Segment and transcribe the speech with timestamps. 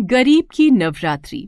[0.00, 1.38] गरीब की नवरात्रि।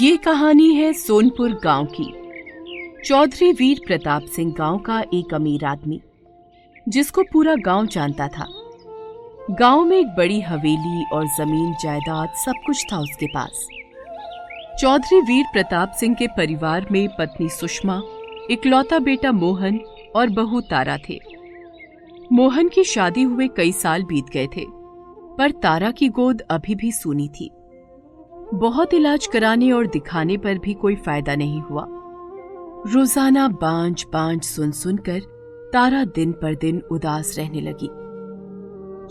[0.00, 2.06] ये कहानी है सोनपुर गाँव की।
[3.04, 6.00] चौधरी वीर प्रताप सिंह गाँव का एक अमीर आदमी,
[6.88, 8.46] जिसको पूरा गाँव जानता था।
[9.50, 13.68] गाँव में एक बड़ी हवेली और ज़मीन जायदाद सब कुछ था उसके पास।
[14.80, 18.02] चौधरी वीर प्रताप सिंह के परिवार में पत्नी सुषमा,
[18.50, 19.80] इकलौता बेटा मोहन
[20.16, 21.35] और बहू तारा थे।
[22.32, 24.64] मोहन की शादी हुए कई साल बीत गए थे,
[25.38, 27.50] पर तारा की गोद अभी भी सूनी थी।
[28.54, 31.86] बहुत इलाज कराने और दिखाने पर भी कोई फ़ायदा नहीं हुआ।
[32.86, 35.20] रोज़ाना बांझ बांझ सुन सुनकर
[35.72, 37.88] तारा दिन पर दिन उदास रहने लगी।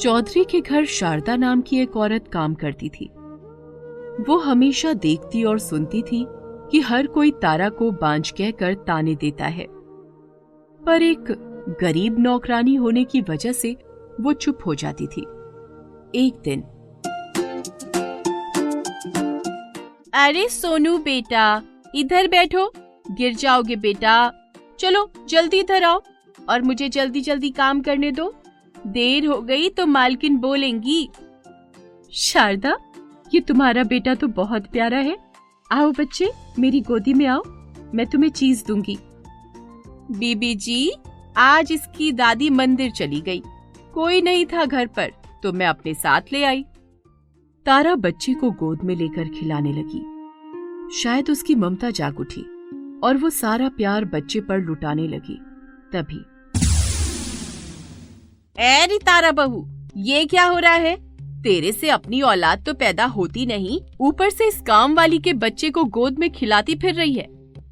[0.03, 3.09] चौधरी के घर शारदा नाम की एक औरत काम करती थी।
[4.27, 6.25] वो हमेशा देखती और सुनती थी
[6.71, 9.67] कि हर कोई तारा को बांझ कहकर ताने देता है।
[10.79, 11.31] पर एक
[11.69, 13.75] गरीब नौकरानी होने की वजह से
[14.21, 15.21] वो चुप हो जाती थी।
[16.15, 16.61] एक दिन।
[20.13, 21.61] अरे सोनू बेटा,
[21.95, 22.71] इधर बैठो।
[23.11, 24.31] गिर जाओगे बेटा।
[24.79, 26.01] चलो, जल्दी इधर आओ
[26.49, 28.33] और मुझे जल्दी जल्दी काम करने दो।
[28.87, 31.09] देर हो गई तो मालकिन बोलेंगी,
[32.13, 32.75] शारदा,
[33.33, 35.17] ये तुम्हारा बेटा तो बहुत प्यारा है।
[35.71, 37.41] आओ बच्चे, मेरी गोदी में आओ,
[37.93, 38.97] मैं तुम्हें चीज़ दूँगी।
[40.11, 40.91] बीबी जी
[41.37, 43.41] आज इसकी दादी मंदिर चली गई।
[43.93, 45.11] कोई नहीं था घर पर
[45.43, 46.63] तो मैं अपने साथ ले आई।
[47.65, 50.01] तारा बच्चे को गोद में लेकर खिलाने लगी।
[50.93, 52.41] शायद उसकी ममता जाग उठी
[53.03, 55.37] और वो सारा प्यार बच्चे पर लुटाने लगी।
[55.93, 56.23] तभी।
[58.57, 59.65] एरी तारा बहू,
[59.97, 60.95] ये क्या हो रहा है?
[61.43, 65.69] तेरे से अपनी औलाद तो पैदा होती नहीं, ऊपर से इस काम वाली के बच्चे
[65.69, 67.27] को गोद में खिलाती फिर रही है।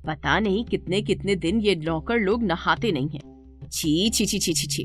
[0.08, 3.33] पता नहीं कितने कितने दिन ये नौकर लोग नहाते नहीं हैं।
[3.74, 4.84] छी छी छी छी छी छी।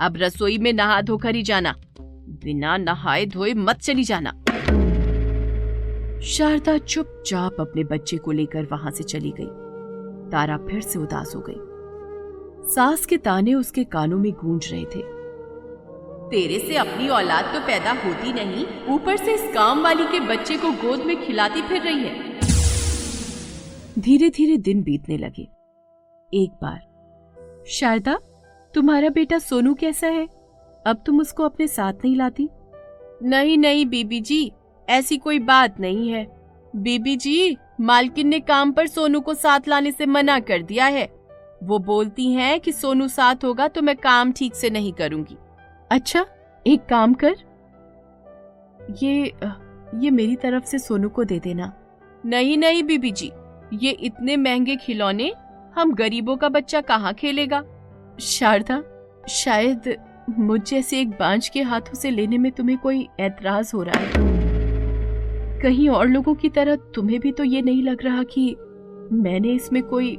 [0.00, 1.74] अब रसोई में नहा धोकर ही जाना।
[2.44, 4.30] बिना नहाए धोए मत चली जाना।
[6.20, 9.46] शारदा चुपचाप अपने बच्चे को लेकर वहाँ से चली गई।
[10.30, 15.02] तारा फिर से उदास हो गई। सास के ताने उसके कानों में गूंज रहे थे।
[16.30, 20.56] तेरे से अपनी औलाद तो पैदा होती नहीं, ऊपर से इस काम वाली के बच्चे
[20.56, 22.40] को गोद में खिलाती फिर रही है।
[23.98, 25.42] धीरे धीरे दिन बीतने लगे।
[26.32, 26.80] एक बार,
[27.68, 28.18] शारदा?
[28.74, 30.26] तुम्हारा बेटा सोनू कैसा है?
[30.86, 32.48] अब तुम उसको अपने साथ नहीं लाती?
[33.22, 34.52] नहीं नहीं बीबी जी
[34.88, 36.26] ऐसी कोई बात नहीं है।
[36.76, 41.04] बीबी जी मालकिन ने काम पर सोनू को साथ लाने से मना कर दिया है।
[41.62, 45.36] वो बोलती हैं कि सोनू साथ होगा तो मैं काम ठीक से नहीं करूँगी।
[45.90, 46.24] अच्छा
[46.66, 47.34] एक काम कर।
[49.02, 49.32] ये
[49.94, 51.72] ये मेरी तरफ़ से सोनू को दे देना।
[52.26, 53.30] नहीं नहीं बीबी जी
[53.72, 55.32] ये इतने महँगे खिलौने
[55.76, 57.62] हम गरीबों का बच्चा कहाँ खेलेगा?
[58.20, 58.82] शारदा,
[59.28, 59.96] शायद
[60.38, 65.60] मुझ जैसे एक बांझ के हाथों से लेने में तुम्हें कोई ऐतराज हो रहा है।
[65.60, 68.56] कहीं और लोगों की तरह तुम्हें भी तो ये नहीं लग रहा कि
[69.12, 70.16] मैंने इसमें कोई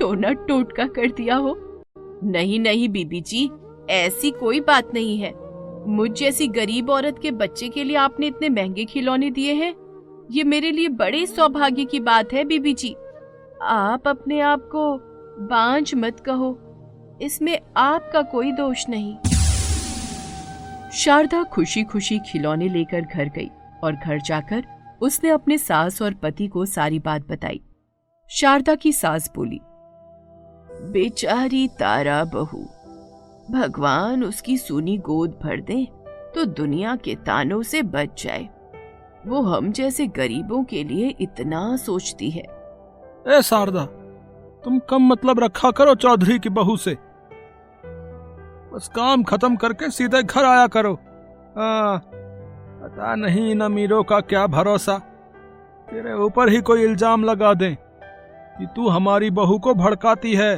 [0.00, 1.82] टोना टोटका कर दिया हो?
[2.24, 3.50] नहीं नहीं, बीबी जी,
[3.90, 5.34] ऐसी कोई बात नहीं है।
[5.88, 9.74] मुझ जैसी गरीब औरत के बच्चे के लिए आपने इतने महँगे खिलौने दिए हैं।
[10.30, 12.94] ये मेरे लिए बड़े सौभाग्य की बात है, बीबी जी।
[13.62, 14.96] आप अपने आप को
[15.46, 16.58] बांझ मत कहो।
[17.22, 19.16] इसमें आपका कोई दोष नहीं।
[20.94, 23.50] शारदा खुशी खुशी खिलौने लेकर घर गई
[23.84, 24.64] और घर जाकर
[25.02, 27.60] उसने अपने सास और पति को सारी बात बताई।
[28.30, 29.60] शारदा की सास बोली,
[30.92, 32.62] बेचारी तारा बहू,
[33.50, 35.86] भगवान उसकी सुनी गोद भर दे
[36.34, 38.48] तो दुनिया के तानों से बच जाए।
[39.26, 42.44] वो हम जैसे गरीबों के लिए इतना सोचती है।
[43.28, 43.84] ए शारदा,
[44.64, 46.96] तुम कम मतलब रखा करो चौधरी की बहू से।
[48.80, 51.96] बस काम खत्म करके सीधे घर आया करो। आ,
[52.80, 54.96] पता नहीं इन अमीरों का क्या भरोसा।
[55.88, 57.70] तेरे ऊपर ही कोई इल्ज़ाम लगा दे
[58.56, 60.54] कि तू हमारी बहू को भड़काती है।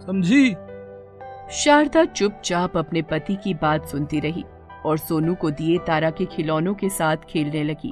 [0.00, 0.50] समझी?
[1.54, 4.44] शारदा चुपचाप अपने पति की बात सुनती रही
[4.86, 7.90] और सोनू को दिए तारा के खिलौनों के साथ खेलने लगी।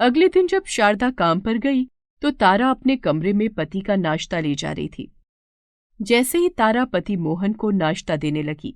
[0.00, 1.84] अगले दिन जब शारदा काम पर गई
[2.22, 5.12] तो तारा अपने कमरे में पति का नाश्ता ले जा रही थी।
[6.00, 8.74] जैसे ही तारा पति मोहन को नाश्ता देने लगी।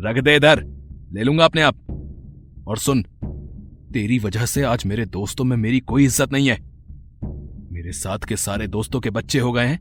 [0.00, 0.62] रख दे इधर,
[1.12, 1.76] ले लूँगा अपने आप।
[2.68, 3.02] और सुन,
[3.92, 6.58] तेरी वजह से आज मेरे दोस्तों में मेरी कोई इज़्ज़त नहीं है।
[7.72, 9.80] मेरे साथ के सारे दोस्तों के बच्चे हो गए हैं,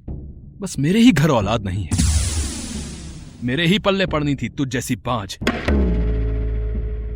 [0.62, 2.06] बस मेरे ही घर औलाद नहीं है।
[3.44, 5.30] मेरे ही पल्ले पड़नी थी तुझ जैसी बांझ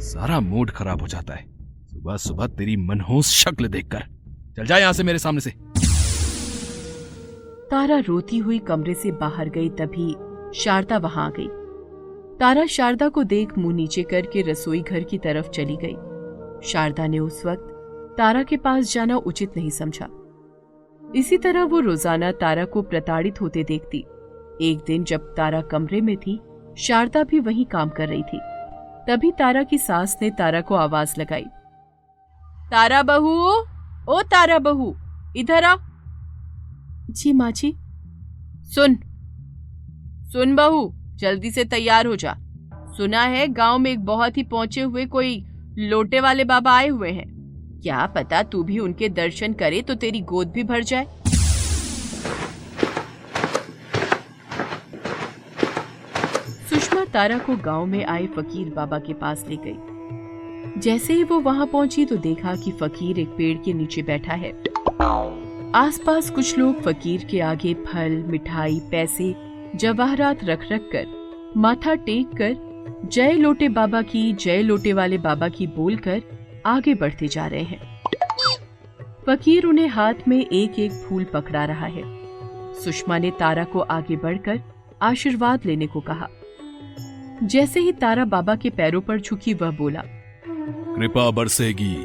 [0.04, 1.46] सारा मूड खराब हो जाता है।
[1.88, 4.04] सुबह सुबह तेरी मनहूस शक्ल देखकर।
[4.58, 5.54] चल जा यहाँ से मेरे सामने से।
[7.72, 10.16] तारा रोती हुई कमरे से बाहर गई, तभी
[10.60, 11.48] शारदा वहाँ आ गई।
[12.40, 15.96] तारा शारदा को देख मुँह नीचे करके रसोई घर की तरफ़ चली गई।
[16.68, 20.08] शारदा ने उस वक्त तारा के पास जाना उचित नहीं समझा।
[21.16, 24.00] इसी तरह वो रोज़ाना तारा को प्रताड़ित होते देखती।
[24.62, 26.40] एक दिन जब तारा कमरे में थी,
[26.78, 28.40] शारदा भी वहीं काम कर रही थी।
[29.08, 31.46] तभी तारा की सास ने तारा को आवाज़ लगाई।
[32.72, 33.50] तारा बहू,
[34.10, 34.96] ओ तारा बहू,
[35.36, 35.76] इधर आ।
[37.12, 37.74] जी माँ जी
[38.76, 38.96] सुन।
[40.34, 42.36] सुन बहू, जल्दी से तैयार हो जा।
[42.98, 45.44] सुना है गाँव में एक बहुत ही पहुँचे हुए कोई
[45.80, 47.30] लोटे वाले बाबा आए हुए हैं।
[47.84, 51.08] क्या पता तू भी उनके दर्शन करे तो तेरी गोद भी भर जाए।
[56.70, 61.40] सुषमा तारा को गाँव में आए फकीर बाबा के पास ले गई। जैसे ही वो
[61.40, 64.52] वहाँ पहुँची तो देखा कि फकीर एक पेड़ के नीचे बैठा है।
[65.76, 69.36] आसपास कुछ लोग फकीर के आगे फल, मिठाई, पैसे,
[69.76, 72.56] जवाहरात रख रख कर माथा टेक कर
[73.06, 76.22] जय लोटे बाबा की, जय लोटे वाले बाबा की बोलकर
[76.66, 78.02] आगे बढ़ते जा रहे हैं।
[79.28, 82.04] फकीर उन्हें हाथ में एक एक फूल पकड़ा रहा है।
[82.74, 84.62] सुषमा ने तारा को आगे बढ़कर
[85.02, 86.28] आशीर्वाद लेने को कहा।
[87.44, 90.04] जैसे ही तारा बाबा के पैरों पर झुकी, वह बोला,
[90.48, 91.96] कृपा बरसेगी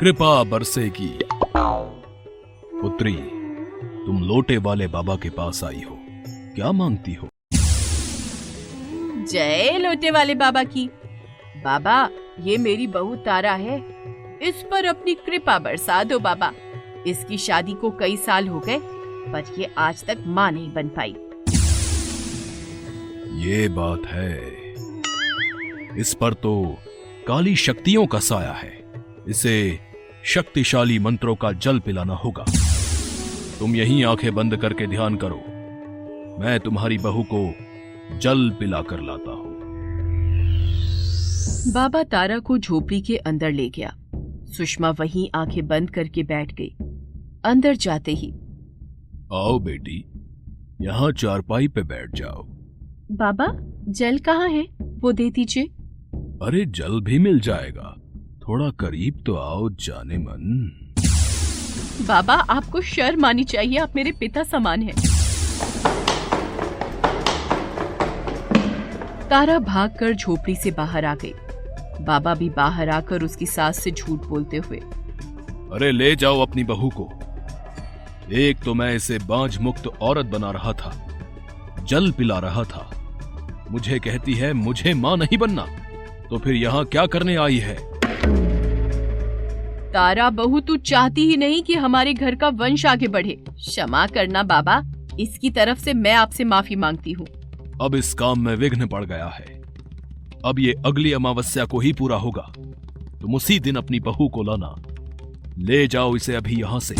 [0.00, 1.18] कृपा बरसेगी।
[2.82, 3.12] पुत्री
[4.06, 5.96] तुम लोटे वाले बाबा के पास आई हो।
[6.54, 7.28] क्या मांगती हो?
[9.32, 10.88] जय लोटे वाले बाबा की।
[11.64, 12.08] बाबा
[12.40, 13.78] ये मेरी बहू तारा है।
[14.42, 16.52] इस पर अपनी कृपा बरसा दो बाबा।
[17.06, 18.78] इसकी शादी को कई साल हो गए
[19.32, 21.16] पर ये आज तक माँ नहीं बन पाई।
[23.46, 24.56] ये बात है।
[26.00, 26.76] इस पर तो
[27.28, 28.92] काली शक्तियों का साया है।
[29.28, 29.78] इसे
[30.26, 32.44] शक्तिशाली मंत्रों का जल पिलाना होगा।
[33.58, 35.36] तुम यहीं आँखें बंद करके ध्यान करो।
[36.40, 37.54] मैं तुम्हारी बहू को
[38.18, 39.54] जल पिला कर लाता हूँ।
[41.72, 43.94] बाबा तारा को झोपड़ी के अंदर ले गया।
[44.56, 46.76] सुषमा वहीं आँखें बंद करके बैठ गई।
[47.44, 48.30] अंदर जाते ही।
[49.32, 50.04] आओ बेटी
[50.80, 52.42] यहाँ चारपाई पे बैठ जाओ।
[53.12, 53.46] बाबा
[53.88, 54.66] जल कहाँ है?
[54.82, 55.64] वो दे दीजिए।
[56.42, 57.94] अरे जल भी मिल जाएगा।
[58.48, 60.70] थोड़ा करीब तो आओ जाने मन।
[62.08, 64.94] बाबा आपको शर्म आनी चाहिए आप मेरे पिता समान हैं।
[69.30, 71.32] तारा भागकर झोपड़ी से बाहर आ गई।
[72.00, 74.78] बाबा भी बाहर आकर उसकी सास से झूठ बोलते हुए।
[75.72, 77.08] अरे ले जाओ अपनी बहू को।
[78.32, 80.92] एक तो मैं इसे बांझ मुक्त औरत बना रहा था
[81.88, 82.90] जल पिला रहा था।
[83.70, 85.66] मुझे कहती है मुझे माँ नहीं बनना।
[86.30, 87.95] तो फिर यहाँ क्या करने आई है?
[89.92, 94.42] तारा बहू तू चाहती ही नहीं कि हमारे घर का वंश आगे बढ़े। क्षमा करना
[94.42, 94.82] बाबा।
[95.20, 97.26] इसकी तरफ़ से मैं आपसे माफ़ी मांगती हूँ।
[97.82, 99.62] अब इस काम में विघ्न पड़ गया है।
[100.44, 102.52] अब ये अगली अमावस्या को ही पूरा होगा।
[103.20, 104.74] तुम उसी दिन अपनी बहू को लाना।
[105.58, 106.94] ले जाओ इसे अभी यहाँ से।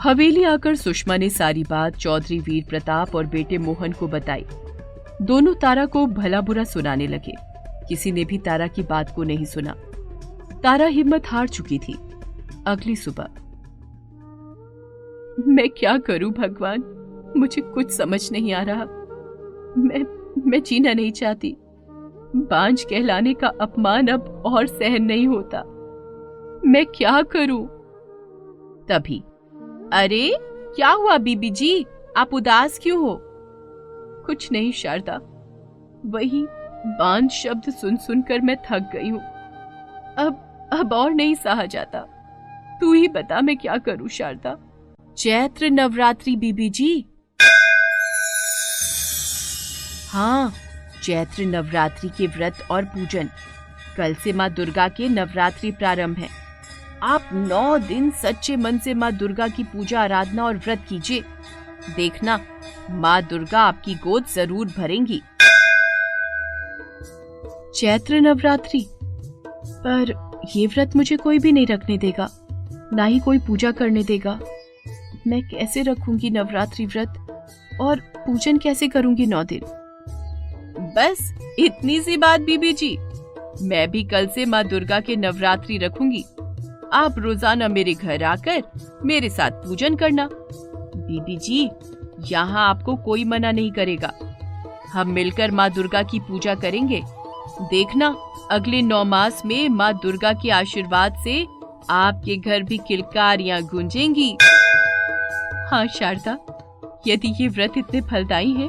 [0.00, 4.44] हवेली आकर सुषमा ने सारी बात चौधरी वीर प्रताप और बेटे मोहन को बताई।
[5.22, 7.34] दोनों तारा को भला बुरा सुनाने लगे।
[7.88, 9.74] किसी ने भी तारा की बात को नहीं सुना।
[10.66, 11.92] तारा हिम्मत हार चुकी थी।
[12.66, 13.24] अगली सुबह।
[15.52, 16.82] मैं क्या करूँ भगवान?
[17.36, 18.84] मुझे कुछ समझ नहीं आ रहा।
[19.78, 20.04] मैं
[20.50, 21.56] मैं जीना नहीं चाहती।
[22.36, 25.58] बांझ कहलाने का अपमान अब और सहन नहीं होता।
[26.66, 27.66] मैं क्या करूँ?
[28.88, 29.18] तभी।
[29.92, 30.38] अरे
[30.76, 31.86] क्या हुआ बीबी जी?
[32.16, 33.20] आप उदास क्यों हो?
[34.26, 35.20] कुछ नहीं शारदा।
[36.06, 36.46] वही
[36.86, 39.20] बांझ शब्द सुन सुनकर मैं थक गई हूँ।
[40.18, 40.42] अब
[40.72, 42.00] अब और नहीं सहा जाता।
[42.80, 44.56] तू ही बता मैं क्या करूँ, शारदा।
[45.18, 47.04] चैत्र नवरात्रि, बीबी जी।
[50.10, 50.52] हाँ
[51.02, 53.30] चैत्र नवरात्रि के व्रत और पूजन।
[53.96, 56.28] कल से माँ दुर्गा के नवरात्रि प्रारंभ है।
[57.02, 61.24] आप नौ दिन सच्चे मन से माँ दुर्गा की पूजा, आराधना और व्रत कीजिए।
[61.96, 62.40] देखना,
[62.90, 65.22] माँ दुर्गा आपकी गोद ज़रूर भरेंगी।
[67.74, 68.86] चैत्र नवरात्रि।
[69.78, 70.12] पर
[70.54, 72.28] ये व्रत मुझे कोई भी नहीं रखने देगा,
[72.92, 74.38] ना ही कोई पूजा करने देगा।
[75.26, 79.64] मैं कैसे रखूँगी नवरात्रि व्रत और पूजन कैसे करूँगी नौ दिन?
[80.96, 82.96] बस इतनी सी बात बीबी जी।
[83.62, 86.24] मैं भी कल से माँ दुर्गा के नवरात्रि रखूँगी।
[86.92, 88.62] आप रोज़ाना मेरे घर आकर
[89.04, 91.68] मेरे साथ पूजन करना। बीबी जी,
[92.28, 94.12] यहाँ आपको कोई मना नहीं करेगा।
[94.92, 97.02] हम मिलकर माँ दुर्गा की पूजा करेंगे।
[97.62, 98.08] देखना
[98.52, 101.42] अगले नौ मास में माँ दुर्गा के आशीर्वाद से
[101.90, 104.36] आपके घर भी किलकारियाँ गूंजेंगी।
[105.70, 106.36] हाँ शारदा,
[107.06, 108.68] यदि ये व्रत इतने फलदायी है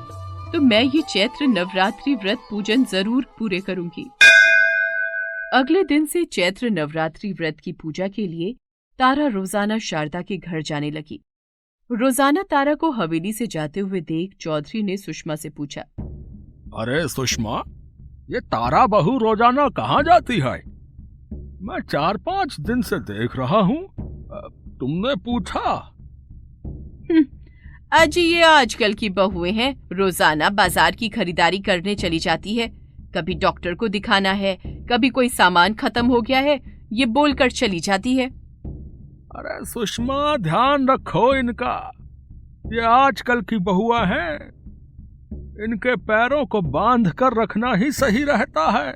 [0.52, 4.10] तो मैं ये चैत्र नवरात्रि व्रत पूजन ज़रूर पूरे करूँगी।
[5.54, 8.54] अगले दिन से चैत्र नवरात्रि व्रत की पूजा के लिए
[9.00, 11.20] तारा रोज़ाना शारदा के घर जाने लगी।
[11.90, 17.64] रोज़ाना तारा को हवेली से जाते हुए देख चौधरी ने सुषमा से पूछा, अरे, सुषमा?
[18.30, 20.56] ये तारा बहू रोज़ाना कहाँ जाती है?
[21.62, 23.78] मैं चार पाँच दिन से देख रहा हूँ।
[24.80, 25.72] तुमने पूछा।
[27.94, 32.68] अजी ये आजकल की बहुएँ हैं। रोज़ाना बाज़ार की खरीदारी करने चली जाती है।
[33.16, 34.56] कभी डॉक्टर को दिखाना है
[34.92, 36.60] कभी कोई सामान खत्म हो गया है
[36.94, 38.28] ये बोलकर चली जाती है।
[39.38, 41.76] अरे सुषमा ध्यान रखो इनका।
[42.74, 44.57] ये आजकल की बहुआ हैं।
[45.64, 48.92] इनके पैरों को बाँध कर रखना ही सही रहता है।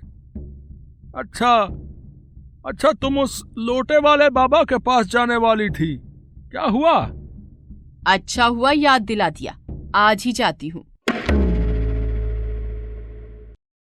[1.16, 1.56] अच्छा
[2.68, 5.98] अच्छा तुम उस लोटे वाले बाबा के पास जाने वाली थी।
[6.52, 7.12] क्या हुआ?
[8.08, 9.58] अच्छा हुआ याद दिला दिया।
[9.96, 10.91] आज ही जाती हूँ।